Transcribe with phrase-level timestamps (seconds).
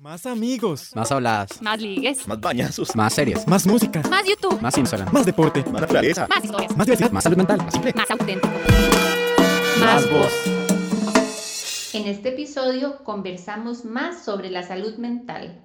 [0.00, 0.96] Más amigos.
[0.96, 1.60] Más habladas.
[1.60, 2.26] Más ligues.
[2.26, 2.96] Más bañazos.
[2.96, 3.46] Más series.
[3.46, 4.00] Más música.
[4.08, 4.58] Más YouTube.
[4.58, 5.12] Más Instagram.
[5.12, 5.62] Más deporte.
[5.64, 6.26] Más naturaleza.
[6.26, 6.74] Más historias.
[6.74, 7.10] Más diversidad.
[7.12, 7.58] Más salud mental.
[7.58, 7.92] Más simple.
[7.94, 8.48] Más auténtico.
[9.78, 10.32] Más voz.
[11.92, 15.60] En este episodio conversamos más sobre la salud mental.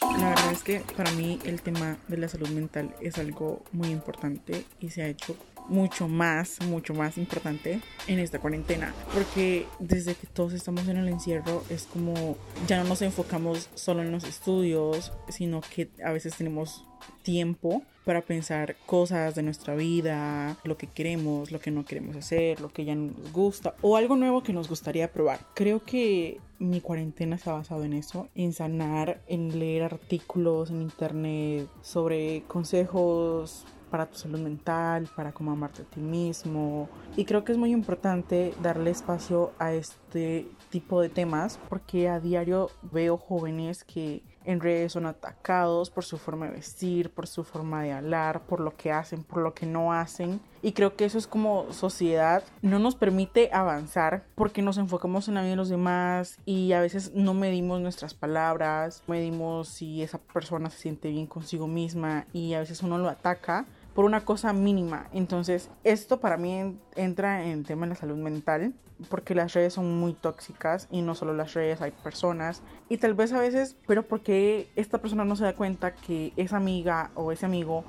[0.00, 3.90] La verdad es que para mí el tema de la salud mental es algo muy
[3.90, 5.36] importante y se ha hecho
[5.70, 8.92] mucho más, mucho más importante en esta cuarentena.
[9.14, 14.02] Porque desde que todos estamos en el encierro es como ya no nos enfocamos solo
[14.02, 16.84] en los estudios, sino que a veces tenemos
[17.22, 22.60] tiempo para pensar cosas de nuestra vida, lo que queremos, lo que no queremos hacer,
[22.60, 25.40] lo que ya no nos gusta o algo nuevo que nos gustaría probar.
[25.54, 30.82] Creo que mi cuarentena se ha basado en eso, en sanar, en leer artículos en
[30.82, 36.88] internet sobre consejos para tu salud mental, para cómo amarte a ti mismo.
[37.16, 42.20] Y creo que es muy importante darle espacio a este tipo de temas porque a
[42.20, 47.44] diario veo jóvenes que en redes son atacados por su forma de vestir, por su
[47.44, 50.40] forma de hablar, por lo que hacen, por lo que no hacen.
[50.62, 55.34] Y creo que eso es como sociedad no nos permite avanzar porque nos enfocamos en
[55.34, 60.18] la vida de los demás y a veces no medimos nuestras palabras, medimos si esa
[60.18, 63.66] persona se siente bien consigo misma y a veces uno lo ataca
[64.00, 65.08] por una cosa mínima.
[65.12, 68.72] Entonces, esto para mí entra en el tema de la salud mental,
[69.10, 72.62] porque las redes son muy tóxicas y no solo las redes, hay personas.
[72.88, 76.56] Y tal vez a veces, pero porque esta persona no se da cuenta que esa
[76.56, 77.84] amiga o ese amigo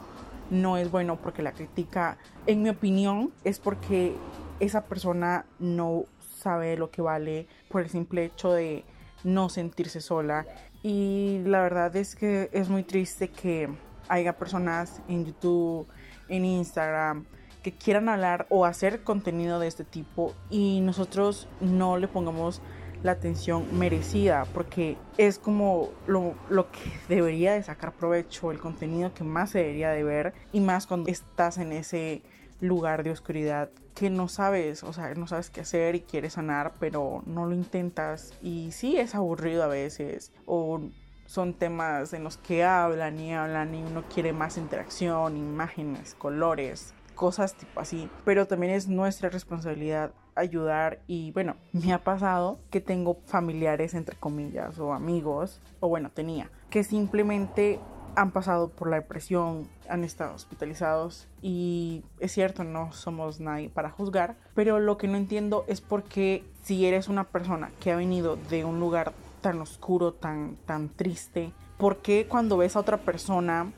[0.50, 4.14] no es bueno porque la critica, en mi opinión, es porque
[4.60, 6.04] esa persona no
[6.40, 8.84] sabe lo que vale por el simple hecho de
[9.24, 10.46] no sentirse sola.
[10.84, 13.70] Y la verdad es que es muy triste que
[14.12, 15.88] haya personas en YouTube,
[16.28, 17.26] en Instagram,
[17.64, 22.62] que quieran hablar o hacer contenido de este tipo y nosotros no le pongamos
[23.04, 29.14] la atención merecida porque es como lo, lo, que debería de sacar provecho, el contenido
[29.14, 32.22] que más se debería de ver y más cuando estás en ese
[32.60, 36.74] lugar de oscuridad que no sabes, o sea, no sabes qué hacer y quieres sanar,
[36.80, 38.34] pero no lo intentas.
[38.42, 40.82] Y sí es aburrido a veces o
[41.26, 46.94] son temas en los que hablan y hablan y uno quiere más interacción, imágenes, colores,
[47.16, 48.10] cosas tipo así.
[48.26, 54.16] Pero también es nuestra responsabilidad ayudar y bueno, me ha pasado que tengo familiares entre
[54.16, 57.80] comillas o amigos, o bueno, tenía, que simplemente
[58.16, 63.90] han pasado por la depresión, han estado hospitalizados y es cierto, no somos nadie para
[63.90, 67.96] juzgar, pero lo que no entiendo es por qué si eres una persona que ha
[67.96, 71.52] venido de un lugar tan oscuro, tan, tan triste?
[71.78, 73.72] ¿Por qué cuando ves a otra persona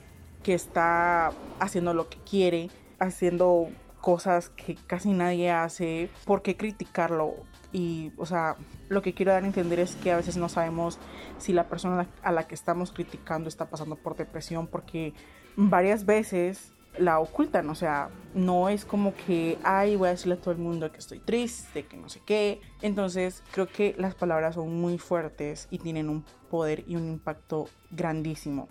[0.44, 2.70] que está haciendo lo que quiere,
[3.00, 3.70] haciendo
[4.02, 7.36] cosas que casi nadie hace, ¿por qué criticarlo?
[7.72, 8.58] Y, o sea,
[8.90, 11.00] lo que quiero dar a entender es que a veces no sabemos
[11.38, 15.14] si la persona a la que estamos criticando está pasando por depresión, porque
[15.56, 20.38] varias veces la ocultan, o sea, no es como que, ay, voy a decirle a
[20.38, 22.62] todo el mundo que estoy triste, que no sé qué.
[22.82, 27.68] Entonces, creo que las palabras son muy fuertes y tienen un poder y un impacto
[27.92, 28.68] grandísimo.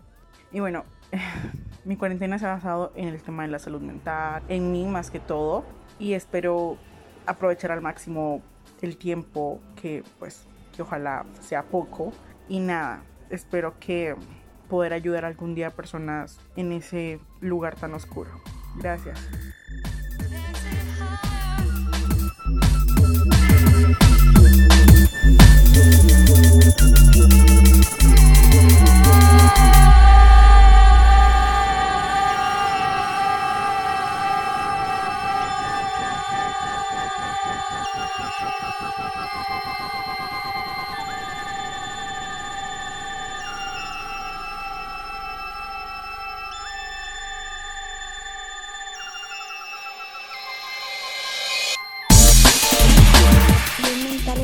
[0.53, 0.84] Y bueno,
[1.84, 5.10] mi cuarentena se ha basado en el tema de la salud mental, en mí más
[5.10, 5.65] que todo,
[5.99, 6.77] y espero
[7.27, 8.43] aprovechar al máximo
[8.83, 12.12] el tiempo que, pues, que ojalá sea poco.
[12.49, 14.15] Y nada, espero que
[14.72, 18.31] poder ayudar algún día a personas en ese lugar tan oscuro.
[18.77, 19.21] Gracias.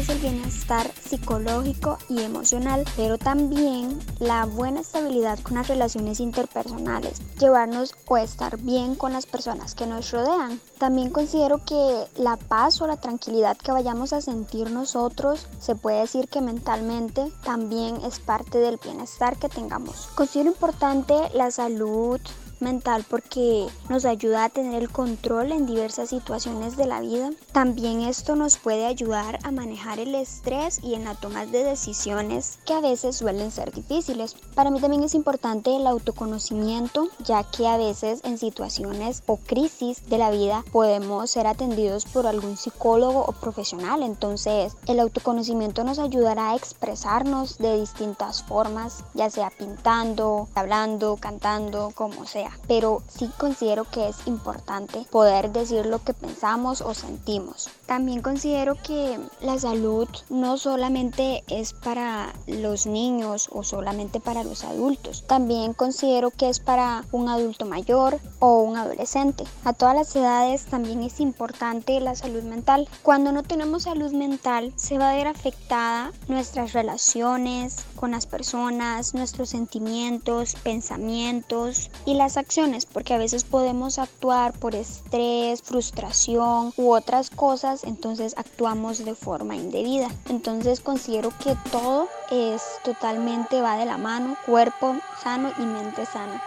[0.08, 7.94] El bienestar psicológico y emocional, pero también la buena estabilidad con las relaciones interpersonales, llevarnos
[8.06, 10.60] o estar bien con las personas que nos rodean.
[10.78, 16.00] También considero que la paz o la tranquilidad que vayamos a sentir nosotros, se puede
[16.00, 20.08] decir que mentalmente también es parte del bienestar que tengamos.
[20.14, 22.20] Considero importante la salud
[22.60, 27.30] mental porque nos ayuda a tener el control en diversas situaciones de la vida.
[27.52, 32.58] También esto nos puede ayudar a manejar el estrés y en la toma de decisiones
[32.64, 34.34] que a veces suelen ser difíciles.
[34.54, 40.08] Para mí también es importante el autoconocimiento, ya que a veces en situaciones o crisis
[40.08, 44.02] de la vida podemos ser atendidos por algún psicólogo o profesional.
[44.02, 51.92] Entonces, el autoconocimiento nos ayudará a expresarnos de distintas formas, ya sea pintando, hablando, cantando,
[51.94, 52.47] como sea.
[52.66, 57.70] Pero sí considero que es importante poder decir lo que pensamos o sentimos.
[57.86, 64.64] También considero que la salud no solamente es para los niños o solamente para los
[64.64, 65.24] adultos.
[65.26, 69.44] También considero que es para un adulto mayor o un adolescente.
[69.64, 72.88] A todas las edades también es importante la salud mental.
[73.02, 79.14] Cuando no tenemos salud mental se va a ver afectada nuestras relaciones con las personas,
[79.14, 86.92] nuestros sentimientos, pensamientos y las acciones, porque a veces podemos actuar por estrés, frustración u
[86.92, 90.08] otras cosas, entonces actuamos de forma indebida.
[90.28, 96.42] Entonces considero que todo es totalmente va de la mano, cuerpo sano y mente sana.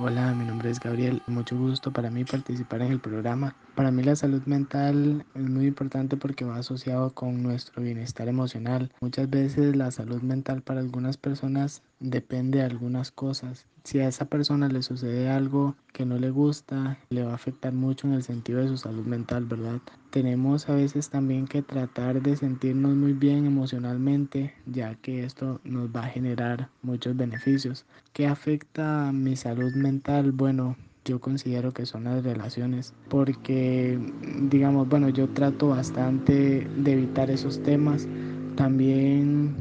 [0.00, 1.22] Hola, mi nombre es Gabriel.
[1.26, 3.56] Mucho gusto para mí participar en el programa.
[3.74, 8.92] Para mí la salud mental es muy importante porque va asociado con nuestro bienestar emocional.
[9.00, 13.66] Muchas veces la salud mental para algunas personas depende de algunas cosas.
[13.84, 17.72] Si a esa persona le sucede algo que no le gusta, le va a afectar
[17.72, 19.80] mucho en el sentido de su salud mental, ¿verdad?
[20.10, 25.88] Tenemos a veces también que tratar de sentirnos muy bien emocionalmente, ya que esto nos
[25.88, 27.86] va a generar muchos beneficios.
[28.12, 30.32] ¿Qué afecta a mi salud mental?
[30.32, 33.98] Bueno, yo considero que son las relaciones, porque
[34.42, 38.06] digamos, bueno, yo trato bastante de evitar esos temas.
[38.54, 39.54] También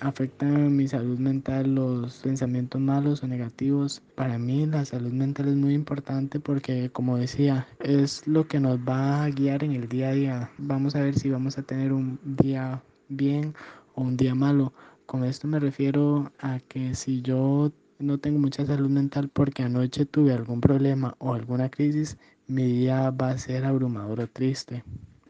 [0.00, 4.02] afectan mi salud mental los pensamientos malos o negativos.
[4.14, 8.78] Para mí la salud mental es muy importante porque, como decía, es lo que nos
[8.78, 10.50] va a guiar en el día a día.
[10.58, 13.54] Vamos a ver si vamos a tener un día bien
[13.94, 14.72] o un día malo.
[15.06, 20.06] Con esto me refiero a que si yo no tengo mucha salud mental porque anoche
[20.06, 24.84] tuve algún problema o alguna crisis, mi día va a ser abrumador o triste.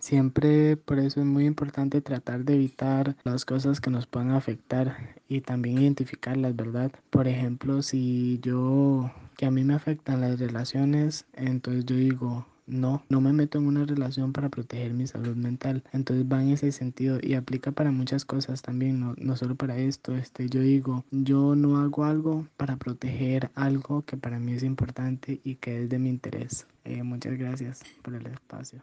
[0.09, 4.97] Siempre por eso es muy importante tratar de evitar las cosas que nos puedan afectar
[5.29, 6.91] y también identificarlas, ¿verdad?
[7.11, 13.03] Por ejemplo, si yo, que a mí me afectan las relaciones, entonces yo digo, no,
[13.11, 15.85] no me meto en una relación para proteger mi salud mental.
[15.93, 19.77] Entonces va en ese sentido y aplica para muchas cosas también, no, no solo para
[19.77, 20.17] esto.
[20.17, 25.39] Este, yo digo, yo no hago algo para proteger algo que para mí es importante
[25.45, 26.67] y que es de mi interés.
[26.87, 28.83] Eh, muchas gracias por el espacio.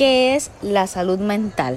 [0.00, 1.76] ¿Qué es la salud mental?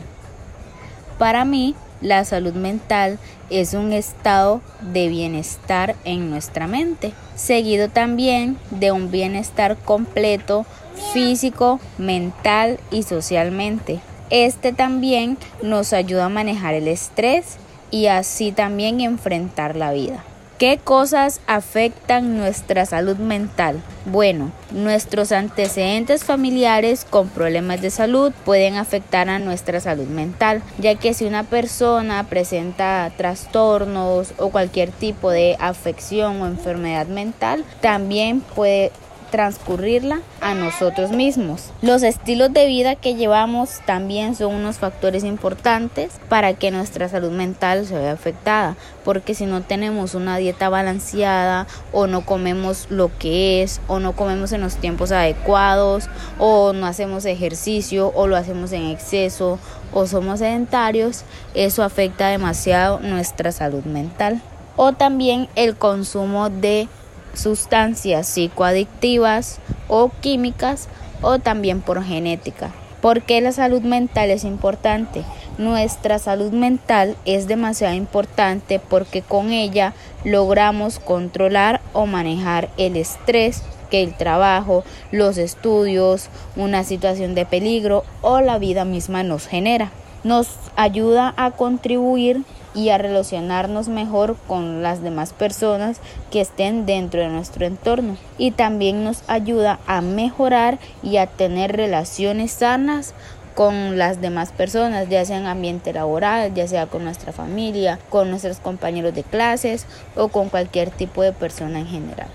[1.20, 8.58] Para mí, la salud mental es un estado de bienestar en nuestra mente, seguido también
[8.72, 10.66] de un bienestar completo
[11.12, 14.00] físico, mental y socialmente.
[14.30, 17.58] Este también nos ayuda a manejar el estrés
[17.92, 20.24] y así también enfrentar la vida.
[20.64, 23.84] ¿Qué cosas afectan nuestra salud mental?
[24.06, 30.96] Bueno, nuestros antecedentes familiares con problemas de salud pueden afectar a nuestra salud mental, ya
[30.96, 38.40] que si una persona presenta trastornos o cualquier tipo de afección o enfermedad mental, también
[38.40, 38.94] puede
[39.34, 41.72] transcurrirla a nosotros mismos.
[41.82, 47.32] Los estilos de vida que llevamos también son unos factores importantes para que nuestra salud
[47.32, 53.10] mental se vea afectada, porque si no tenemos una dieta balanceada o no comemos lo
[53.18, 58.38] que es o no comemos en los tiempos adecuados o no hacemos ejercicio o lo
[58.38, 59.58] hacemos en exceso
[59.94, 61.24] o somos sedentarios,
[61.56, 64.44] eso afecta demasiado nuestra salud mental.
[64.76, 66.88] O también el consumo de
[67.34, 70.88] sustancias psicoadictivas o químicas
[71.22, 72.72] o también por genética.
[73.02, 75.24] ¿Por qué la salud mental es importante?
[75.58, 83.62] Nuestra salud mental es demasiado importante porque con ella logramos controlar o manejar el estrés
[83.92, 89.92] que el trabajo, los estudios, una situación de peligro o la vida misma nos genera.
[90.24, 90.48] Nos
[90.78, 92.44] ayuda a contribuir
[92.76, 95.98] y a relacionarnos mejor con las demás personas
[96.32, 98.18] que estén dentro de nuestro entorno.
[98.38, 103.14] Y también nos ayuda a mejorar y a tener relaciones sanas
[103.56, 108.30] con las demás personas, ya sea en ambiente laboral, ya sea con nuestra familia, con
[108.30, 112.28] nuestros compañeros de clases o con cualquier tipo de persona en general.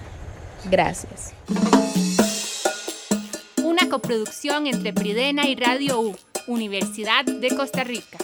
[0.70, 1.32] Gracias.
[3.64, 6.16] Una coproducción entre Pridena y Radio U
[6.46, 8.18] Universidad de Costa Rica.